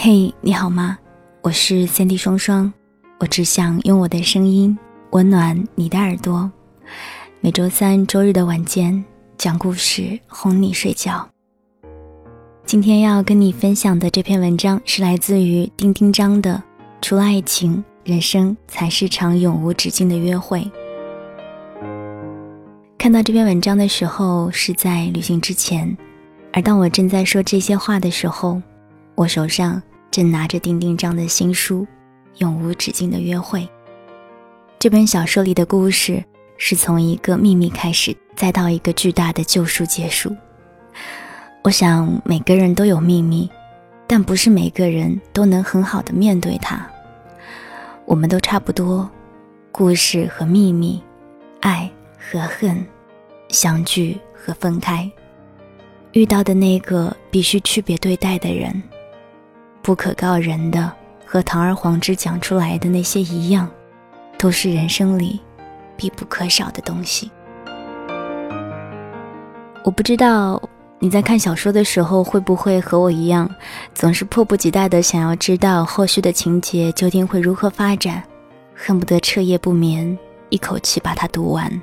[0.00, 0.96] 嘿，你好吗？
[1.42, 2.72] 我是三 D 双双，
[3.18, 4.78] 我只想用我的声音
[5.10, 6.48] 温暖你的耳朵。
[7.40, 9.04] 每周三、周日的晚间
[9.36, 11.28] 讲故事哄你睡觉。
[12.64, 16.54] 今天要跟你分享的这篇文章是来自于丁丁章的
[17.02, 20.60] 《除了爱情，人生才是场永无止境的约会》。
[22.96, 25.98] 看到这篇文章的时候是在旅行之前，
[26.52, 28.62] 而当我正在说这些话的时候。
[29.14, 31.82] 我手上正拿着丁丁章的新书
[32.38, 33.60] 《永无止境的约会》。
[34.78, 36.24] 这本小说里的故事
[36.56, 40.34] 是从一个秘密开始，再到一个巨大的救赎结束。
[41.62, 43.50] 我想每个人都有秘密，
[44.06, 46.88] 但不是每个人都能很好的面对它。
[48.04, 49.08] 我们都差不多，
[49.70, 51.02] 故事和秘密，
[51.60, 52.86] 爱和恨，
[53.48, 55.10] 相聚和分开，
[56.12, 58.82] 遇到的那个必须区别对待的人。
[59.88, 60.92] 不可告人的，
[61.24, 63.66] 和堂而皇之讲出来的那些一样，
[64.36, 65.40] 都是人生里
[65.96, 67.30] 必不可少的东西。
[69.82, 70.62] 我不知道
[70.98, 73.50] 你在看小说的时候会不会和我一样，
[73.94, 78.22] 总是迫不及待的想要知道后续的情节究竟会如何发展，
[78.76, 80.18] 恨不得彻夜不眠，
[80.50, 81.80] 一口气把它读完。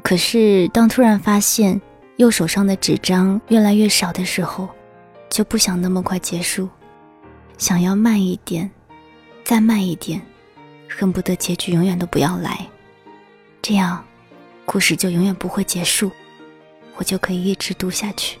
[0.00, 1.80] 可是当突然发现
[2.18, 4.68] 右手上的纸张越来越少的时候，
[5.28, 6.68] 就不想那么快结束。
[7.56, 8.70] 想要慢一点，
[9.44, 10.20] 再慢一点，
[10.88, 12.66] 恨不得结局永远都不要来，
[13.62, 14.04] 这样，
[14.64, 16.10] 故事就永远不会结束，
[16.96, 18.38] 我就可以一直读下去。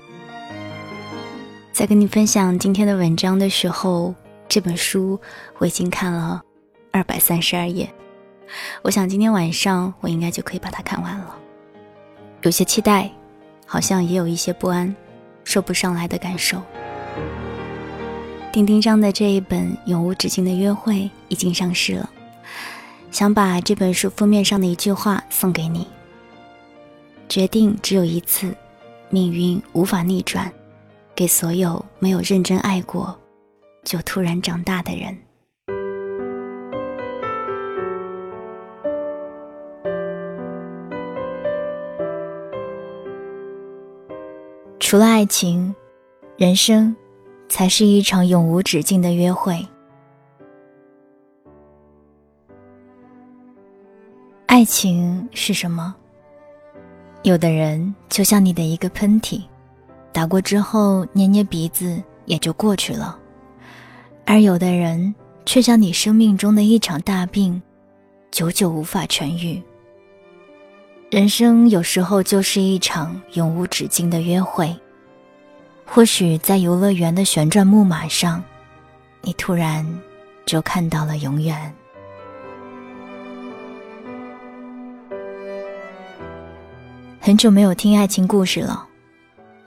[1.72, 4.14] 在跟你分享今天的文章的时候，
[4.48, 5.18] 这本书
[5.58, 6.42] 我已经看了
[6.92, 7.92] 二百三十二页，
[8.82, 11.36] 我想今天晚上我应该就可以把它看完了。
[12.42, 13.10] 有些期待，
[13.66, 14.94] 好像也有一些不安，
[15.44, 16.60] 说不上来的感受。
[18.54, 20.94] 丁丁章的这一本《永无止境的约会》
[21.26, 22.08] 已经上市了，
[23.10, 25.88] 想把这本书封面上的一句话送给你：
[27.28, 28.54] 决定只有一次，
[29.10, 30.52] 命运无法逆转，
[31.16, 33.18] 给所有没有认真爱过，
[33.82, 35.18] 就突然长大的人。
[44.78, 45.74] 除了爱情，
[46.36, 46.94] 人生。
[47.54, 49.64] 才是一场永无止境的约会。
[54.46, 55.94] 爱情是什么？
[57.22, 59.40] 有的人就像你的一个喷嚏，
[60.12, 63.16] 打过之后捏捏鼻子也就过去了；
[64.26, 65.14] 而有的人
[65.46, 67.62] 却像你生命中的一场大病，
[68.32, 69.62] 久久无法痊愈。
[71.08, 74.76] 人生有时候就是一场永无止境的约会。
[75.86, 78.42] 或许在游乐园的旋转木马上，
[79.20, 79.86] 你突然
[80.44, 81.72] 就看到了永远。
[87.20, 88.86] 很久没有听爱情故事了，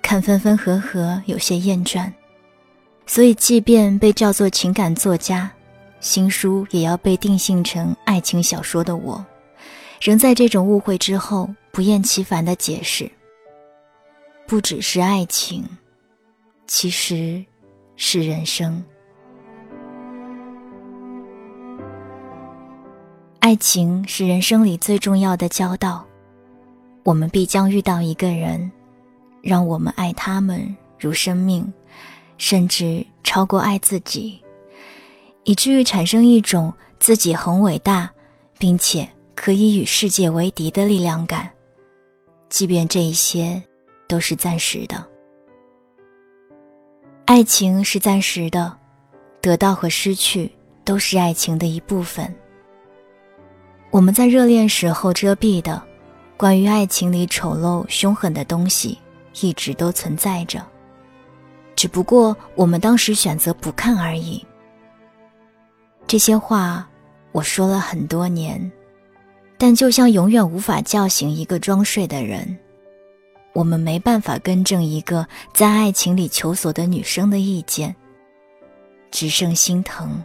[0.02, 2.12] 看分分合合有些厌倦，
[3.06, 5.50] 所以即便被叫做情感作家，
[6.00, 9.26] 新书也要被定性成爱情小说的我，
[10.02, 13.10] 仍在这种误会之后不厌其烦的解释：
[14.46, 15.64] 不只是爱情。
[16.68, 17.44] 其实，
[17.96, 18.84] 是人生。
[23.40, 26.06] 爱情是人生里最重要的交道，
[27.04, 28.70] 我们必将遇到一个人，
[29.42, 31.72] 让我们爱他们如生命，
[32.38, 34.38] 甚至超过爱自己，
[35.46, 38.12] 以至于产生一种自己很伟大，
[38.60, 41.50] 并且可以与世界为敌的力量感，
[42.50, 43.64] 即便这一些
[44.06, 45.17] 都是暂时的。
[47.28, 48.74] 爱情是暂时的，
[49.42, 50.50] 得到和失去
[50.86, 52.34] 都是爱情的一部分。
[53.92, 55.84] 我们在热恋时候遮蔽的，
[56.38, 58.98] 关于爱情里丑陋凶狠的东西，
[59.42, 60.66] 一直都存在着，
[61.76, 64.42] 只不过我们当时选择不看而已。
[66.08, 66.88] 这些话
[67.34, 68.72] 我说了很多年，
[69.58, 72.58] 但就像永远无法叫醒一个装睡的人。
[73.58, 77.96] 我们没办法更正一个在爱情里求索的女生的意见，
[79.10, 80.22] 只剩心疼。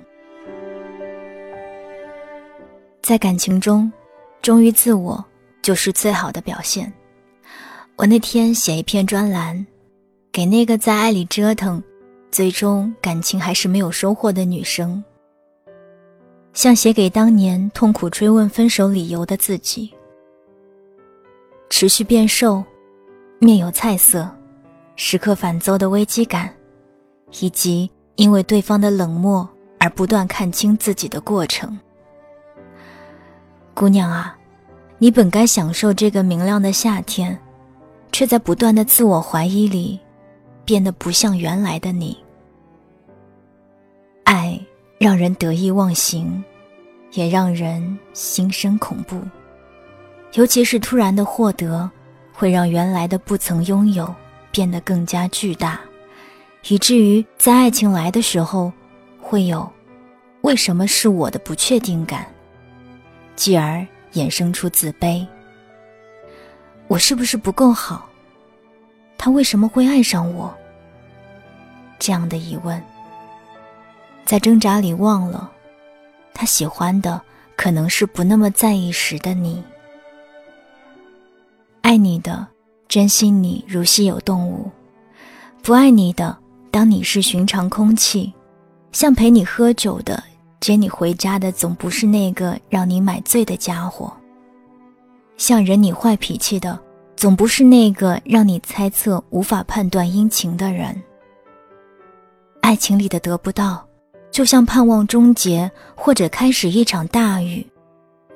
[3.00, 3.90] 在感情中，
[4.43, 5.25] 忠于自我
[5.62, 6.93] 就是最好的表现。
[7.96, 9.67] 我那天写一篇专栏，
[10.31, 11.82] 给那个在爱里折腾，
[12.31, 15.02] 最终感情还是没有收获的女生，
[16.52, 19.90] 像写给当年痛苦追问分手理由的自己。
[21.70, 22.62] 持续变瘦。
[23.44, 24.31] 面有菜色，
[24.94, 26.49] 时刻烦躁的危机感，
[27.41, 29.49] 以及因为对方的冷漠
[29.81, 31.77] 而不断看清自己的过程。
[33.75, 34.39] 姑娘啊，
[34.99, 37.37] 你本该享受这个明亮的夏天，
[38.12, 39.99] 却在不断的自我怀疑里，
[40.65, 42.17] 变得不像原来的你。
[44.23, 44.56] 爱
[44.99, 46.44] 让人得意忘形，
[47.11, 49.21] 也让人心生恐怖，
[50.35, 51.91] 尤其是突然的获得，
[52.32, 54.12] 会让原来的不曾拥有
[54.50, 55.81] 变得更加巨大，
[56.69, 58.73] 以至于在爱情来的时候，
[59.20, 59.70] 会有
[60.43, 62.26] “为什么是我的”不确定感。
[63.37, 65.26] 继而衍生出自卑。
[66.88, 68.08] 我是不是不够好？
[69.17, 70.52] 他为什么会爱上我？
[71.99, 72.82] 这样的疑问，
[74.25, 75.50] 在挣扎里忘了，
[76.34, 77.20] 他喜欢的
[77.56, 79.62] 可能是不那么在意时的你。
[81.82, 82.46] 爱你的，
[82.88, 84.70] 珍惜你如稀有动物；
[85.62, 86.37] 不爱你的，
[86.70, 88.32] 当你是寻常空气，
[88.93, 90.23] 像陪你喝酒的。
[90.61, 94.12] 接你回家的总不是那个让你买醉的家伙，
[95.37, 96.79] 像忍你坏脾气的
[97.17, 101.02] 总不是那个让你猜测无法判断阴晴的人。
[102.61, 103.84] 爱情里的得不到，
[104.31, 107.67] 就像盼望终结或者开始一场大雨，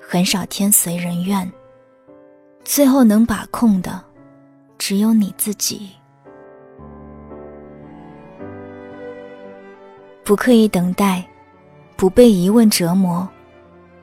[0.00, 1.48] 很少天随人愿，
[2.66, 4.02] 最后能把控的，
[4.76, 5.88] 只有你自己。
[10.24, 11.24] 不刻意等待。
[11.94, 13.26] 不被疑问折磨，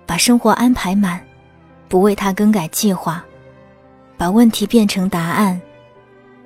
[0.08, 1.24] 把生活安排满，
[1.88, 3.24] 不为他更改计划，
[4.18, 5.62] 把问题变成答案。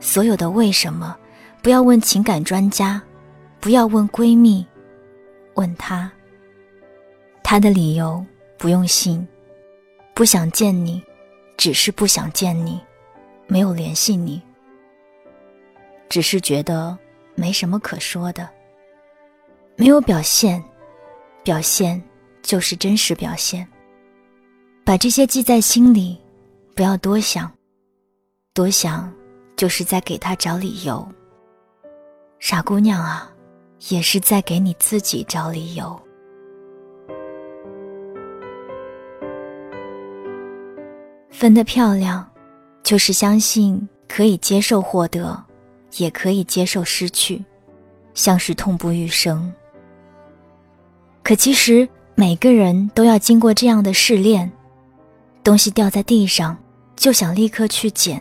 [0.02, 1.16] 所有的为什么，
[1.62, 3.02] 不要问情感专家，
[3.62, 4.66] 不要问闺蜜，
[5.54, 6.12] 问他。
[7.44, 8.26] 他的理由
[8.58, 9.26] 不用信，
[10.14, 11.02] 不想见你，
[11.58, 12.80] 只是不想见你，
[13.48, 14.42] 没有联系你，
[16.08, 16.98] 只是觉得
[17.36, 18.48] 没什么可说的，
[19.76, 20.64] 没有表现。
[21.44, 22.02] 表现
[22.42, 23.66] 就是真实表现。
[24.84, 26.22] 把这些记在心里，
[26.76, 27.50] 不要多想，
[28.54, 29.10] 多想
[29.56, 31.08] 就是在给他找理由。
[32.40, 33.32] 傻姑娘啊，
[33.88, 35.98] 也是在给你自己找理由。
[41.38, 42.28] 分得漂亮，
[42.82, 45.40] 就是相信可以接受获得，
[45.98, 47.46] 也可以接受失去，
[48.16, 49.54] 像是痛不欲生。
[51.22, 54.52] 可其实每个人都要经过这样的试炼，
[55.44, 56.58] 东西掉在地上
[56.96, 58.20] 就想立刻去捡，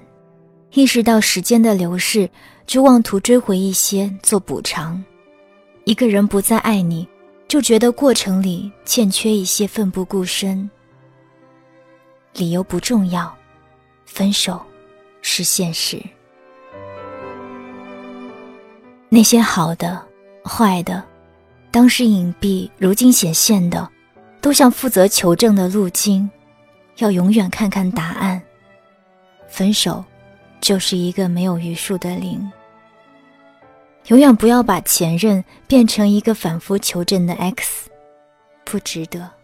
[0.75, 2.29] 意识到时间的流逝
[2.67, 5.03] 就妄图追回一些做补偿。
[5.85, 7.09] 一个人不再爱你，
[7.49, 10.69] 就觉得过程里欠缺一些奋不顾身。
[12.37, 13.35] 理由不重要，
[14.05, 14.61] 分手
[15.23, 16.01] 是现实。
[19.09, 20.05] 那些好的、
[20.45, 21.03] 坏的。
[21.71, 23.89] 当时隐蔽，如今显现的，
[24.41, 26.29] 都像负责求证的路径，
[26.97, 28.41] 要永远看看答案。
[29.49, 30.05] 分手，
[30.61, 32.51] 就是一个没有余数的零。
[34.07, 37.91] 永远不要把前任变成一个反复求证的 X，
[38.65, 39.36] 不值得。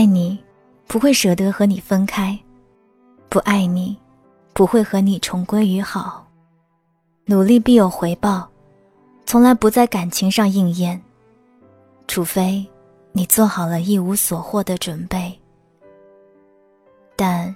[0.00, 0.42] 爱你，
[0.86, 2.34] 不会舍得和你分开；
[3.28, 3.94] 不爱你，
[4.54, 6.26] 不会和你重归于好。
[7.26, 8.48] 努力必有回报。
[9.26, 10.98] 从来不在感情上应验，
[12.08, 12.66] 除非
[13.12, 15.38] 你做好了一无所获的准备。
[17.14, 17.54] 但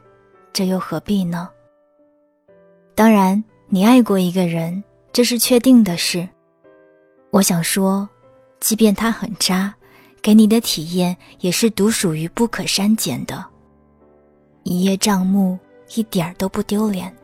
[0.53, 1.49] 这又何必呢？
[2.95, 6.29] 当然，你爱过一个人，这是确定的事。
[7.31, 8.07] 我想说，
[8.61, 9.75] 即便他很渣，
[10.25, 13.45] 给你的体验也是独属于不可删减的。
[14.63, 15.59] 一叶障目，
[15.95, 17.15] 一点儿都不丢脸。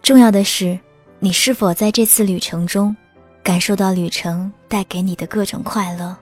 [0.00, 0.78] 重要的是，
[1.18, 2.96] 你是否在这次旅程中。
[3.42, 6.14] 感受到旅程带给你的各种快乐，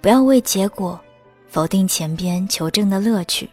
[0.00, 0.98] 不要为结果
[1.48, 3.50] 否定前边求证的乐趣。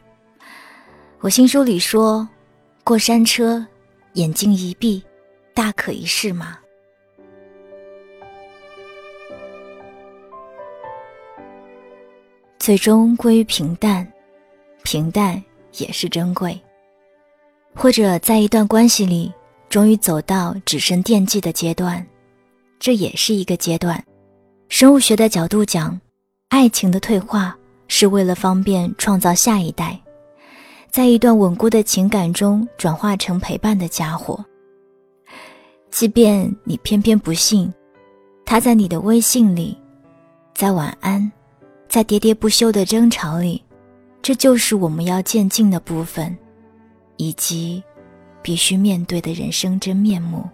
[1.22, 2.28] 我新书里说，
[2.84, 3.66] 过山车，
[4.14, 5.04] 眼睛一闭，
[5.56, 6.60] 大可一试嘛。
[12.68, 14.06] 最终归于平淡，
[14.84, 15.42] 平淡
[15.78, 16.60] 也是珍贵。
[17.74, 19.32] 或者在一段关系里，
[19.70, 22.06] 终于走到只剩惦记的阶段。
[22.78, 24.04] 这也是一个阶段。
[24.68, 25.98] 生物学的角度讲，
[26.50, 27.58] 爱情的退化
[27.88, 29.98] 是为了方便创造下一代，
[30.92, 34.44] 在一段稳固的情感中转化成陪伴的家伙。
[35.90, 37.74] 即便你偏偏不信，
[38.46, 39.80] 他在你的微信里，
[40.54, 41.32] 在晚安，
[41.98, 43.60] 在喋喋不休的争吵里
[44.22, 46.38] 这就是我们要渐进的部分
[47.16, 47.84] 以及
[48.44, 50.48] 必须面对的人生真面目。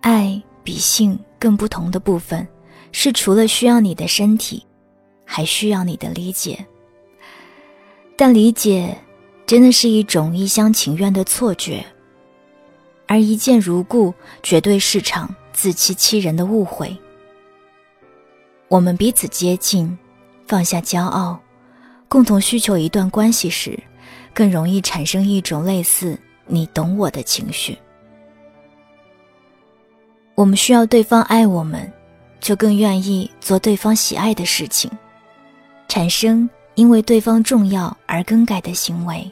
[0.00, 2.48] 爱比性更不同的部分
[2.90, 4.64] 是除了需要你的身体
[5.26, 6.64] 还需要你的理解。
[8.16, 8.96] 但理解
[9.44, 11.84] 真的是一种一厢情愿的错觉
[13.06, 16.98] 而一见如故绝对是场自欺欺人的误会。
[18.74, 19.96] 我们彼此接近，
[20.48, 21.38] 放下骄傲，
[22.08, 23.80] 共同需求一段关系时，
[24.32, 27.78] 更容易产生一种类似“你懂我”的情绪。
[30.34, 31.88] 我们需要对方爱我们，
[32.40, 34.90] 就更愿意做对方喜爱的事情，
[35.86, 39.30] 产生因为对方重要而更改的行为。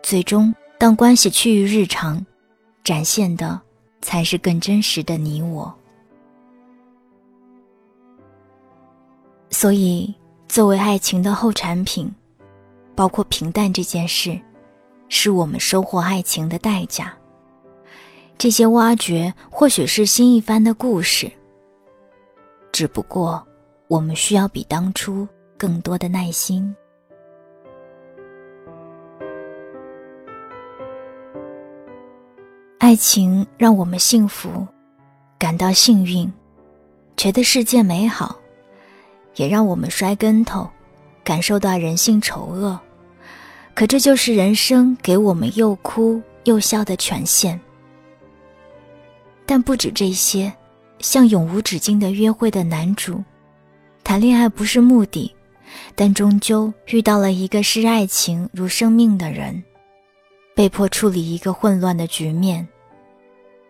[0.00, 2.24] 最终，当关系趋于日常，
[2.84, 3.60] 展现的
[4.00, 5.76] 才是更真实的你我。
[9.50, 10.14] 所以，
[10.46, 12.10] 作为爱情的后产品，
[12.94, 14.38] 包括平淡这件事，
[15.08, 17.12] 是我们收获爱情的代价。
[18.36, 21.30] 这些挖掘或许是新一番的故事，
[22.70, 23.44] 只不过
[23.88, 25.26] 我们需要比当初
[25.56, 26.72] 更多的耐心。
[32.78, 34.64] 爱情让我们幸福，
[35.36, 36.32] 感到幸运，
[37.16, 38.38] 觉得世界美好，
[39.38, 40.68] 也让我们摔跟头，
[41.24, 42.78] 感受到人性丑恶。
[43.74, 47.58] 可这就是人生给我们又哭又笑的权限。
[49.46, 50.52] 但不止这些，
[50.98, 53.22] 像永无止境的约会的男主，
[54.02, 55.32] 谈恋爱不是目的，
[55.94, 59.62] 但终究遇到了一个视爱情如生命的人，
[60.54, 62.66] 被迫处理一个混乱的局面。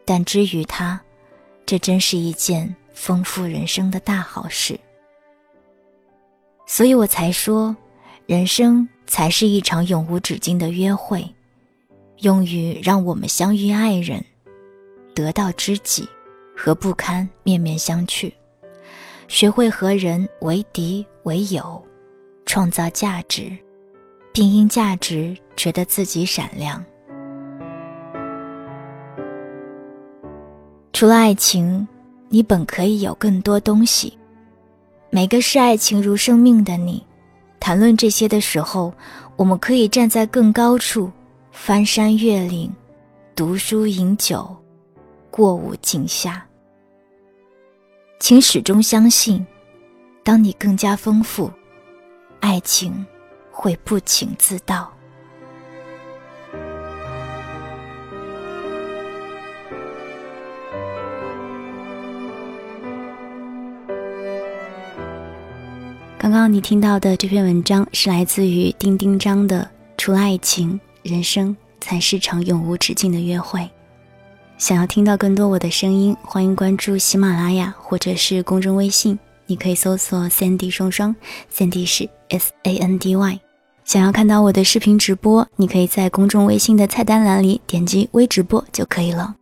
[0.06, 0.98] 但之于他，
[1.66, 4.80] 这真是一件丰富人生的大好事。
[6.70, 7.74] 所以我才说，
[8.26, 11.26] 人生才是一场永无止境的约会，
[12.18, 14.22] 用于让我们相遇爱人。
[15.14, 16.06] 得到知己，
[16.54, 18.30] 和不堪面面相觑；
[19.28, 21.82] 学会和人为敌为友，
[22.44, 23.50] 创造价值，
[24.30, 26.84] 并因价值觉得自己闪亮。
[30.92, 31.88] 除了爱情，
[32.28, 34.17] 你本可以有更多东西。
[35.10, 37.02] 每个视爱情如生命的你，
[37.58, 38.92] 谈论这些的时候，
[39.36, 41.10] 我们可以站在更高处，
[41.50, 42.70] 翻山越岭，
[43.34, 44.54] 读书饮酒。
[45.30, 46.44] 过午井下，
[48.20, 49.46] 请始终相信，
[50.22, 51.50] 当你更加丰富，
[52.40, 53.06] 爱情
[53.50, 54.92] 会不请自到。
[66.28, 69.62] 刚刚你听到的这篇文章是来自于丁丁章的
[69.96, 73.60] 《除了爱情，人生才是场永无止境的约会》。
[74.58, 81.16] 想要听到更多我的声音，欢迎关注喜马拉雅或者是公众微信，你可以搜索 “Sandy 双双
[81.50, 83.40] ”，Sandy 是 S A N D Y。
[83.86, 89.34] 想要看到我的视频直播，你可以在公众微信的菜单栏里点击微直播就可以了。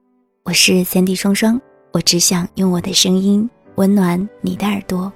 [0.45, 5.13] 我是 Sandy 双双，我只想用我的声音温暖你的耳朵。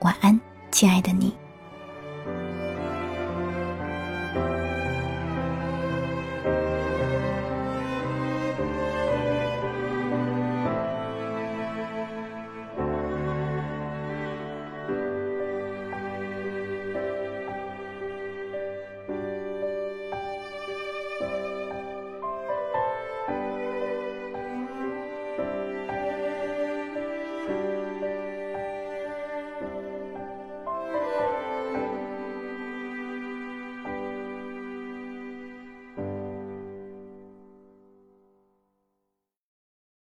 [0.00, 0.38] 晚安，
[0.74, 1.43] 亲爱的你。